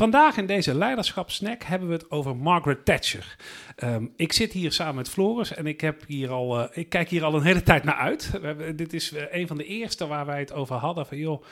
[0.00, 3.36] Vandaag in deze leiderschapssnack hebben we het over Margaret Thatcher.
[3.76, 7.08] Ehm, ik zit hier samen met Floris en ik, heb hier al, eh, ik kijk
[7.08, 8.30] hier al een hele tijd naar uit.
[8.30, 11.16] We hebben, dit is eh, een van de eerste waar wij het over hadden van
[11.16, 11.44] joh,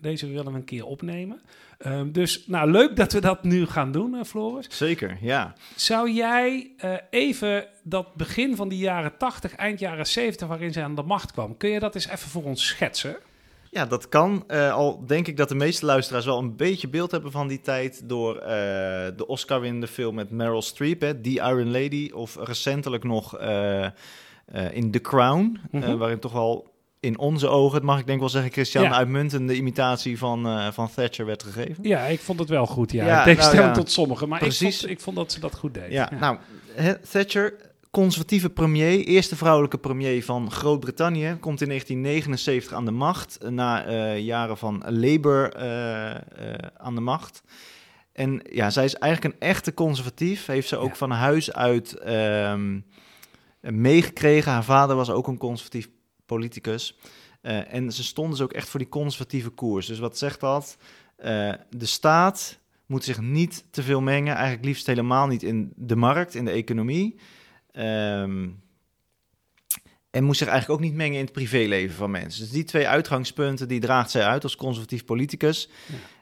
[0.00, 1.40] deze willen we een keer opnemen.
[1.78, 4.66] Ehm, dus nou, leuk dat we dat nu gaan doen, uh, Floris.
[4.70, 5.54] Zeker, ja.
[5.76, 6.70] Zou jij
[7.10, 11.32] even dat begin van die jaren 80, eind jaren 70, waarin zij aan de macht
[11.32, 13.16] kwam, kun je dat eens even voor ons schetsen?
[13.74, 14.44] Ja, dat kan.
[14.48, 17.60] Uh, al denk ik dat de meeste luisteraars wel een beetje beeld hebben van die
[17.60, 18.42] tijd door uh,
[19.16, 23.86] de Oscar-winnende film met Meryl Streep, hè, The Iron Lady, of recentelijk nog uh,
[24.72, 25.98] in The Crown, mm -hmm.
[25.98, 28.88] waarin toch wel in onze ogen, het mag ik denk wel zeggen, Christian, ja.
[28.88, 31.84] een uitmuntende imitatie van, van Thatcher werd gegeven.
[31.88, 33.06] Ja, ik vond het wel goed, ja.
[33.06, 33.82] ja Tegenstelling nou, ja.
[33.82, 35.92] tot sommigen, maar ik vond, ik vond, dat ze dat goed deed.
[35.92, 36.38] Ja, nou,
[37.10, 37.54] Thatcher
[37.92, 44.18] conservatieve premier, eerste vrouwelijke premier van Groot-Brittannië, komt in 1979 aan de macht, na uh,
[44.18, 46.18] jaren van Labour uh, uh,
[46.76, 47.42] aan de macht.
[48.12, 50.94] En ja, zij is eigenlijk een echte conservatief, heeft ze ook ja.
[50.94, 52.84] van huis uit um,
[53.60, 54.52] meegekregen.
[54.52, 55.88] Haar vader was ook een conservatief
[56.26, 56.98] politicus.
[57.42, 59.86] en ze stond dus ook echt voor die conservatieve koers.
[59.86, 60.76] Dus wat zegt dat?
[61.70, 66.34] de staat moet zich niet te veel mengen, eigenlijk liefst helemaal niet in de markt,
[66.34, 67.16] in de economie.
[67.72, 68.62] Um,
[70.10, 72.42] en moest zich eigenlijk ook niet mengen in het privéleven van mensen.
[72.42, 75.68] Dus die twee uitgangspunten, die draagt zij uit als conservatief politicus.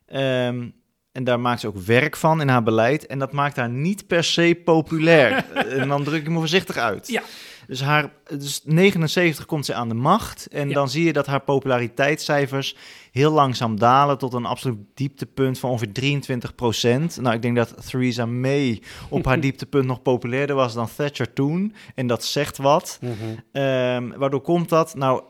[0.08, 0.48] Ja.
[0.48, 0.74] Um,
[1.12, 3.06] en daar maakt ze ook werk van in haar beleid.
[3.06, 5.44] En dat maakt haar niet per se populair.
[5.78, 7.08] en dan druk ik me voorzichtig uit.
[7.08, 7.22] Ja.
[7.66, 10.46] Dus, haar, dus 79 komt ze aan de macht.
[10.46, 10.74] En ja.
[10.74, 12.76] dan zie je dat haar populariteitscijfers
[13.10, 17.20] heel langzaam dalen tot een absoluut dieptepunt van ongeveer 23 procent.
[17.20, 21.74] Nou, ik denk dat Theresa May op haar dieptepunt nog populairder was dan Thatcher toen.
[21.94, 22.98] En dat zegt wat.
[23.00, 23.62] Mm -hmm.
[23.62, 24.94] um, waardoor komt dat?
[24.94, 25.22] Nou,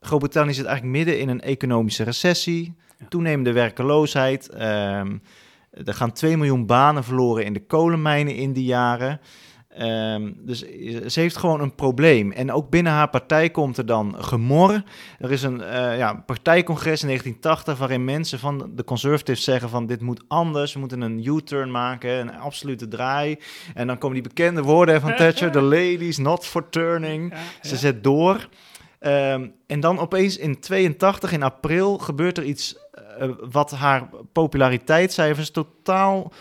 [0.00, 2.74] Groot-Brittannië zit eigenlijk midden in een economische recessie.
[3.08, 4.50] Toenemende werkeloosheid.
[4.54, 5.22] Um,
[5.70, 9.20] er gaan 2 miljoen banen verloren in de kolenmijnen in die jaren.
[9.80, 10.58] Um, dus
[11.06, 12.32] ze heeft gewoon een probleem.
[12.32, 14.82] En ook binnen haar partij komt er dan gemor.
[15.18, 19.86] Er is een uh, ja, partijcongres in 1980 waarin mensen van de conservatives zeggen van
[19.86, 20.72] dit moet anders.
[20.72, 23.38] We moeten een U-turn maken, een absolute draai.
[23.74, 27.30] En dan komen die bekende woorden van Thatcher, the ladies not for turning.
[27.30, 27.68] Ja, ja.
[27.68, 28.48] Ze zet door.
[29.00, 32.76] Um, en dan opeens in 82, in april, gebeurt er iets
[33.20, 36.32] uh, wat haar populariteitscijfers totaal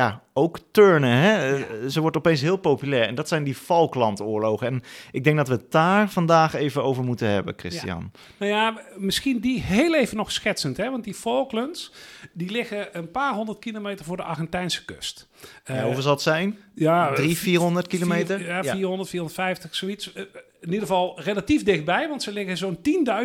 [0.00, 1.10] ja, ook turnen.
[1.10, 1.56] Hè?
[1.56, 1.88] Ja.
[1.88, 3.06] Ze wordt opeens heel populair.
[3.06, 4.66] En dat zijn die Falklandoorlogen.
[4.66, 8.10] En ik denk dat we het daar vandaag even over moeten hebben, Christian.
[8.12, 8.20] Ja.
[8.36, 10.76] Nou ja, misschien die heel even nog schetsend.
[10.76, 10.90] Hè?
[10.90, 11.92] Want die Falklands,
[12.32, 15.28] die liggen een paar honderd kilometer voor de Argentijnse kust.
[15.64, 16.58] Ja, hoeveel zal het zijn?
[16.74, 18.38] Ja, 300, 400 kilometer?
[18.38, 20.12] Vier, ja, 400, 450, zoiets.
[20.66, 22.78] Uh, in ieder geval relatief dichtbij, want ze liggen zo'n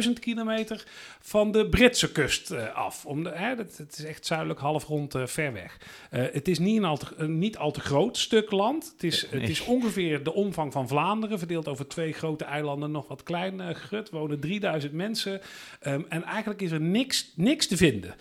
[0.04, 0.84] 10.000 kilometer
[1.20, 3.06] van de Britse kust uh, af.
[3.06, 5.78] Om de, hè, dat, het is echt zuidelijk halfrond uh, ver weg.
[6.12, 8.92] Uh, het is niet een, al te, niet al te groot stuk land.
[8.94, 13.08] Het is, het is ongeveer de omvang van Vlaanderen, verdeeld over twee grote eilanden, nog
[13.08, 14.10] wat klein gegut.
[14.10, 15.42] wonen 3000 mensen.
[15.88, 18.16] Um, en eigenlijk is er niks, niks te vinden.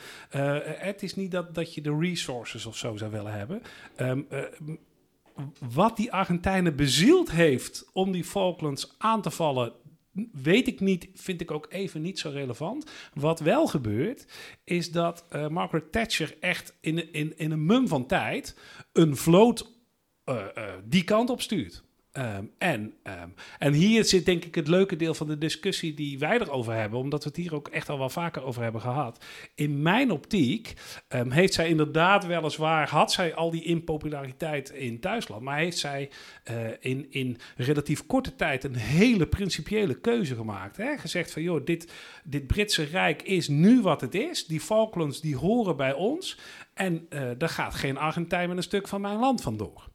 [0.78, 3.62] het is niet dat, dat je de resources of zo zou willen hebben.
[3.96, 4.26] Um,
[5.74, 9.72] wat die Argentijnen bezield heeft om die Falklands aan te vallen,
[10.32, 12.90] weet ik niet, vind ik ook even niet zo relevant.
[13.14, 14.26] Wat wel gebeurt,
[14.64, 18.58] is dat uh, Margaret Thatcher echt in, in, in een mum van tijd
[18.92, 19.72] een vloot
[20.24, 21.84] uh, uh, die kant op stuurt.
[22.18, 26.18] Um, en, um, en hier zit denk ik het leuke deel van de discussie die
[26.18, 29.24] wij erover hebben, omdat we het hier ook echt al wel vaker over hebben gehad.
[29.54, 30.72] In mijn optiek
[31.08, 36.10] um, heeft zij inderdaad weliswaar, had zij al die impopulariteit in Duitsland, maar heeft zij
[36.50, 40.76] uh, in, in relatief korte tijd een hele principiële keuze gemaakt.
[40.76, 40.98] Hè?
[40.98, 41.92] Gezegd van joh, dit,
[42.24, 46.38] dit Britse Rijk is nu wat het is, die Falklands die horen bij ons
[46.80, 49.88] en uh, er gaat geen Argentijn met een stuk van mijn land vandoor.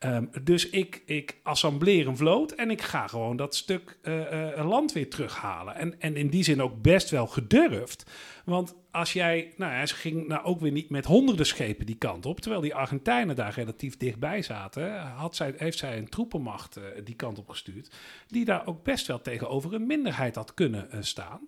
[0.00, 4.68] Um, dus ik, ik assembleer een vloot en ik ga gewoon dat stuk uh, uh,
[4.68, 5.74] land weer terughalen.
[5.74, 8.10] En, en in die zin ook best wel gedurfd.
[8.44, 11.96] Want als jij, nou ja, ze ging nou ook weer niet met honderden schepen die
[11.96, 12.40] kant op.
[12.40, 17.14] Terwijl die Argentijnen daar relatief dichtbij zaten, had zij, heeft zij een troepenmacht uh, die
[17.14, 17.90] kant op gestuurd.
[18.26, 21.40] Die daar ook best wel tegenover een minderheid had kunnen uh, staan.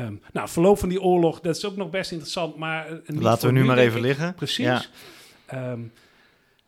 [0.00, 2.56] Um, nou, verloop van die oorlog, dat is ook nog best interessant.
[2.56, 4.34] Maar Laten we nu maar even liggen.
[4.34, 4.90] Precies.
[5.48, 5.70] Ja.
[5.70, 5.92] Um,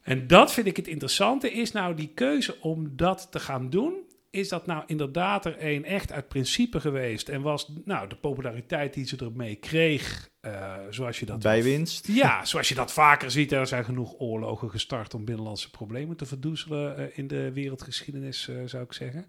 [0.02, 1.52] en dat vind ik het interessante.
[1.52, 3.94] Is nou die keuze om dat te gaan doen?
[4.34, 7.28] Is dat nou inderdaad er een echt uit principe geweest?
[7.28, 11.42] En was nou de populariteit die ze ermee kreeg, uh, zoals je dat...
[11.42, 12.06] Bijwinst?
[12.06, 13.52] Ja, zoals je dat vaker ziet.
[13.52, 18.56] Er zijn genoeg oorlogen gestart om binnenlandse problemen te verdoezelen uh, in de wereldgeschiedenis, uh,
[18.64, 19.26] zou ik zeggen.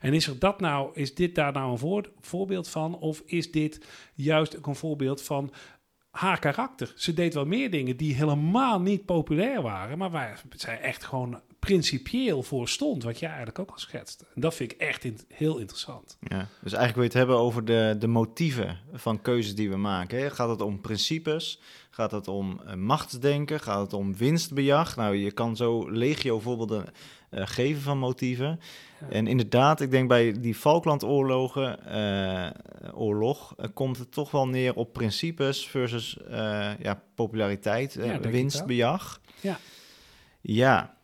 [0.00, 2.98] En is, er dat nou, is dit daar nou een voor, voorbeeld van?
[2.98, 5.52] Of is dit juist ook een voorbeeld van
[6.16, 6.92] haar karakter.
[6.96, 11.40] Ze deed wel meer dingen die helemaal niet populair waren, maar waar zij echt gewoon
[11.58, 14.24] principieel voor stond, wat jij eigenlijk ook al schetste.
[14.34, 16.16] En dat vind ik echt heel interessant.
[16.20, 19.76] Ja, dus eigenlijk wil je het hebben over de, de motieven van keuzes die we
[19.76, 20.18] maken.
[20.18, 20.30] Hè?
[20.30, 21.60] Gaat het om principes?
[21.96, 23.60] Gaat het om uh, machtsdenken?
[23.60, 24.96] Gaat het om winstbejag?
[24.96, 26.84] Nou, je kan zo legio voorbeelden
[27.30, 28.60] uh, geven van motieven.
[29.00, 29.06] Ja.
[29.10, 32.48] En inderdaad, ik denk bij die Falklandoorlogen, uh,
[33.00, 36.18] oorlog, komt het toch wel neer op principes versus
[36.78, 39.20] ja, populariteit, Ja, winstbejag.
[39.40, 39.58] Ja.
[40.40, 40.94] Ja.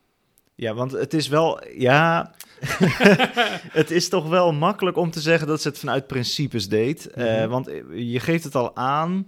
[0.55, 2.35] Ja, want het is wel, ja,
[3.81, 7.07] het is toch wel makkelijk om te zeggen dat ze het vanuit principes deed.
[7.11, 7.49] Eh, Mhm.
[7.49, 9.27] want je geeft het al aan.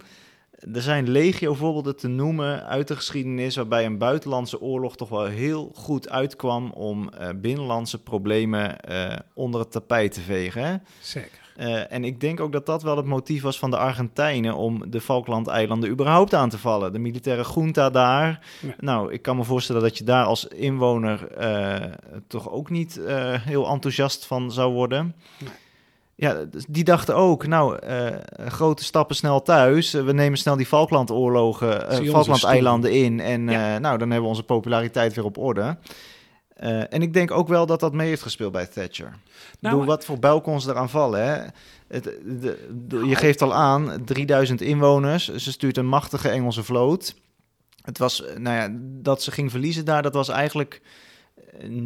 [0.72, 5.24] Er zijn legio voorbeelden te noemen uit de geschiedenis waarbij een buitenlandse oorlog toch wel
[5.24, 10.64] heel goed uitkwam om eh, binnenlandse problemen eh, onder het tapijt te vegen.
[10.64, 10.76] Hè?
[11.00, 11.42] Zeker.
[11.56, 14.90] Eh, en ik denk ook dat dat wel het motief was van de Argentijnen om
[14.90, 16.92] de Falklandeilanden überhaupt aan te vallen.
[16.92, 18.46] De militaire junta daar.
[18.60, 18.74] Ja.
[18.78, 21.28] Nou, ik kan me voorstellen dat je daar als inwoner
[22.26, 23.00] toch ook niet
[23.38, 25.14] heel enthousiast van zou worden.
[25.38, 25.52] Nee.
[26.16, 28.06] Ja, dus die dachten ook, nou, eh,
[28.46, 29.94] grote stappen snel thuis.
[29.94, 33.20] Eh, we nemen snel die Falklandoorlogen, onze Falklandeilanden in.
[33.20, 33.78] En Ja.
[33.78, 35.76] nou, dan hebben we onze populariteit weer op orde.
[36.88, 39.08] En ik denk ook wel dat dat mee heeft gespeeld bij Thatcher.
[39.60, 41.42] Nou, bedoel, wat voor buil kon ze eraan vallen, hè?
[41.88, 45.34] Het, de, de- je geeft al aan, 3000 inwoners.
[45.34, 47.14] Ze stuurt een machtige Engelse vloot.
[47.82, 48.68] Het was, nou ja,
[49.02, 50.80] dat ze ging verliezen daar, dat was eigenlijk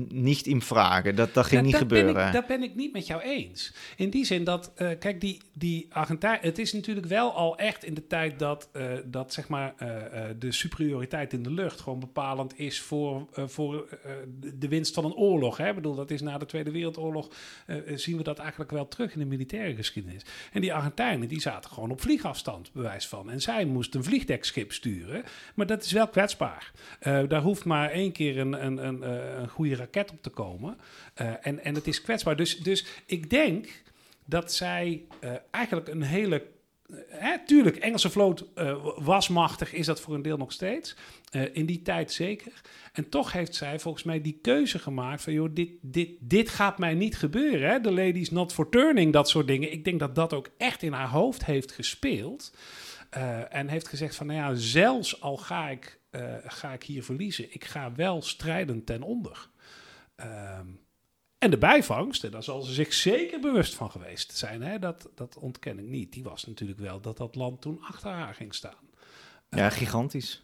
[0.08, 1.14] niet in vragen.
[1.16, 2.14] Dat, dat ging Ja, niet dat gebeuren.
[2.14, 3.74] Ben ik, dat ben ik niet met jou eens.
[3.96, 6.38] In die zin dat, eh, kijk, die, die Argentijn...
[6.40, 10.22] Het is natuurlijk wel al echt in de tijd dat, eh, dat zeg maar, eh,
[10.38, 13.88] de superioriteit in de lucht gewoon bepalend is voor, voor
[14.58, 15.56] de- winst van een oorlog.
[15.56, 15.68] Hè?
[15.68, 17.28] Ik bedoel, dat is na de Tweede Wereldoorlog
[17.94, 20.22] zien we dat eigenlijk wel terug in de militaire geschiedenis.
[20.52, 23.30] En die Argentijnen, die zaten gewoon op vliegafstand, bewijs van.
[23.30, 25.22] En zij moesten een vliegdekschip sturen,
[25.54, 26.72] maar dat is wel kwetsbaar.
[27.00, 29.02] Daar hoeft maar één keer een, een, een,
[29.40, 30.78] een goede raket op te komen.
[31.14, 32.36] Eh, en, en het is kwetsbaar.
[32.36, 33.68] Dus, dus ik denk
[34.24, 36.36] dat zij eh, eigenlijk een hele.
[36.86, 40.96] eh, Hè, tuurlijk, Engelse vloot eh, was machtig, is dat voor een deel nog steeds.
[41.52, 42.52] In die tijd zeker.
[42.92, 45.32] En toch heeft zij volgens mij die keuze gemaakt van...
[45.32, 47.70] joh, dit, dit, dit gaat mij niet gebeuren.
[47.70, 47.80] Hè?
[47.80, 49.72] The ladies not for turning, dat soort dingen.
[49.72, 52.52] Ik denk dat dat ook echt in haar hoofd heeft gespeeld.
[53.50, 57.54] En heeft gezegd van, nou ja, zelfs al ga ik, eh, ga ik hier verliezen...
[57.54, 59.48] ik ga wel strijden ten onder.
[60.14, 60.66] Ehm,
[61.38, 64.62] en de bijvangst, en daar zal ze zich zeker bewust van geweest zijn.
[64.62, 64.78] Hè?
[64.78, 66.12] Dat, dat ontken ik niet.
[66.12, 68.88] Die was natuurlijk wel dat dat land toen achter haar ging staan.
[69.50, 70.42] Ja, gigantisch.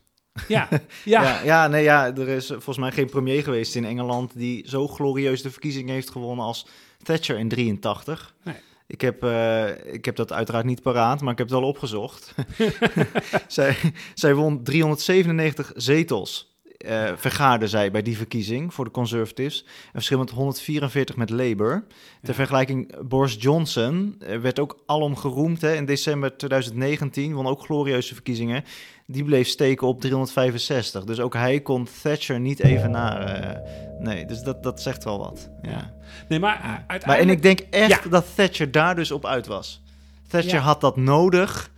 [0.49, 0.69] Ja,
[1.05, 1.22] ja.
[1.22, 4.88] Ja, ja, nee, ja, er is volgens mij geen premier geweest in Engeland die zo
[4.88, 6.66] glorieus de verkiezing heeft gewonnen als
[7.02, 8.34] Thatcher in 83.
[8.43, 8.55] Nee.
[8.86, 12.34] Ik heb, eh, ik heb dat uiteraard niet paraat, maar ik heb het wel opgezocht.
[13.48, 13.76] zij,
[14.14, 16.53] zij won 397 zetels.
[16.84, 19.64] Eh vergaarde zij bij die verkiezing voor de Conservatives.
[19.66, 21.84] Een verschil met 144 met Labour.
[22.22, 25.60] Ter vergelijking, Boris Johnson eh, werd ook alom geroemd.
[25.60, 28.64] Hè, in december 2019 won ook glorieuze verkiezingen.
[29.06, 31.04] Die bleef steken op 365.
[31.04, 33.60] Dus ook hij kon Thatcher niet even naar.
[33.98, 35.48] nee, dus dat, dat zegt wel wat.
[35.62, 35.94] Ja.
[36.28, 37.06] Nee, maar uh, uiteindelijk...
[37.06, 38.10] Maar en ik denk echt Ja.
[38.10, 39.82] dat Thatcher daar dus op uit was.
[40.28, 40.60] Thatcher Ja.
[40.60, 41.70] had dat nodig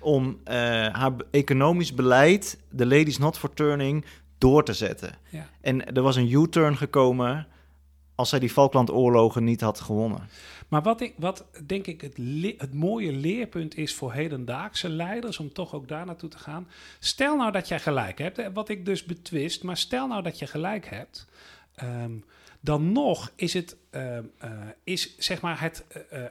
[0.00, 0.54] om eh,
[0.92, 4.04] haar economisch beleid, de ladies not for turning,
[4.38, 5.14] door te zetten.
[5.28, 5.48] Ja.
[5.60, 7.46] En er was een U-turn gekomen
[8.14, 10.28] als zij die Falklandoorlogen niet had gewonnen.
[10.68, 12.16] Maar wat, ik, wat denk ik het,
[12.58, 16.68] het mooie leerpunt is voor hedendaagse leiders, om toch ook daar naartoe te gaan.
[16.98, 20.46] Stel nou dat jij gelijk hebt, wat ik dus betwist, maar stel nou dat je
[20.46, 21.26] gelijk hebt.
[21.74, 22.12] ehm,
[22.60, 24.50] dan nog is het, ehm, eh,
[24.84, 26.30] is zeg maar het, eh, eh,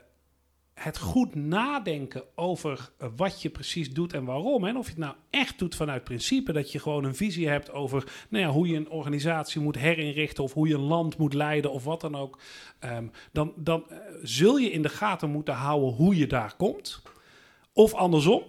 [0.80, 4.64] het goed nadenken over eh, wat je precies doet en waarom.
[4.64, 7.72] En of je het nou echt doet vanuit principe, dat je gewoon een visie hebt
[7.72, 11.34] over nou ja, hoe je een organisatie moet herinrichten of hoe je een land moet
[11.34, 12.38] leiden of wat dan ook.
[12.78, 17.02] Ehm, dan dan eh, zul je in de gaten moeten houden hoe je daar komt.
[17.72, 18.42] Of andersom.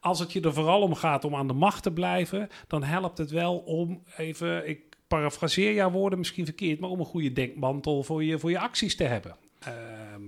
[0.00, 3.18] Als het je er vooral om gaat om aan de macht te blijven, dan helpt
[3.18, 8.02] het wel om even, ik parafraseer jouw woorden misschien verkeerd, maar om een goede dekmantel
[8.02, 9.36] voor je, voor je acties te hebben.
[9.58, 10.22] Ehm,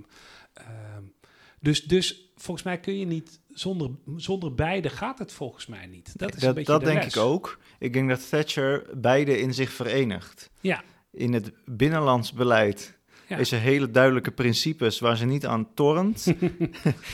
[1.65, 6.11] dus, dus volgens mij kun je niet, zonder, zonder beide gaat het volgens mij niet.
[6.19, 7.15] Dat is een dat beetje dat de denk les.
[7.15, 7.59] ik ook.
[7.79, 10.49] Ik denk dat Thatcher beide in zich verenigt.
[10.61, 13.37] Ja, In het binnenlands beleid Ja.
[13.37, 16.25] is er hele duidelijke principes waar ze niet aan tornt.
[16.39, 16.61] en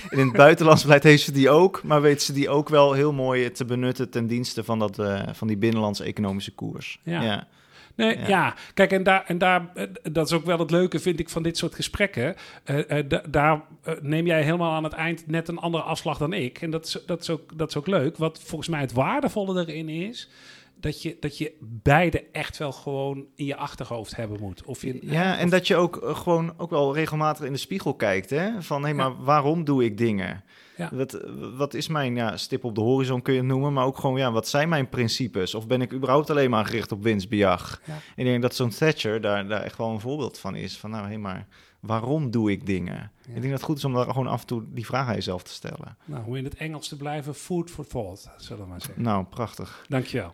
[0.20, 3.13] in het buitenlands beleid heeft ze die ook, maar weet ze die ook wel heel
[3.13, 7.00] mooi te benutten ten dienste van, dat, eh, van die binnenlandse economische koers.
[7.03, 7.22] Ja.
[7.22, 7.48] ja.
[8.01, 8.55] Nee, ja.
[8.74, 11.43] kijk, en, daar, en daar, eh, dat is ook wel het leuke, vind ik, van
[11.43, 12.36] dit soort gesprekken.
[12.65, 13.62] Uh, uh, daar
[14.01, 16.62] neem jij helemaal aan het eind net een andere afslag dan ik.
[16.62, 18.17] En dat is, dat, is ook, dat is ook leuk.
[18.17, 20.29] Wat volgens mij het waardevolle erin is,
[20.82, 24.64] dat je, dat je beide echt wel gewoon in je achterhoofd hebben moet.
[24.64, 28.30] Of je, ja, en dat je ook gewoon ook wel regelmatig in de spiegel kijkt.
[28.30, 28.62] Hè?
[28.62, 30.44] Van hé, hey, maar waarom doe ik dingen?
[30.78, 30.90] Ja.
[30.92, 33.98] Wat, wat is mijn ja, stip op de horizon, kun je het noemen, maar ook
[33.98, 35.56] gewoon, ja, wat zijn mijn principes?
[35.56, 37.82] Of ben ik überhaupt alleen maar gericht op winstbejag?
[37.86, 37.98] Ja.
[38.16, 40.78] ik denk dat zo'n Thatcher daar, daar echt wel een voorbeeld van is.
[40.78, 41.48] Van nou, hé, maar
[41.80, 43.12] waarom doe ik dingen?
[43.22, 45.16] Ik denk dat het goed is om daar gewoon af en toe die vraag aan
[45.16, 45.98] jezelf te stellen.
[46.06, 49.04] Nou, hoe in het Engels te blijven, food for thought, zullen we maar zeggen.
[49.04, 49.86] Nou, prachtig.
[49.88, 50.34] Dankjewel.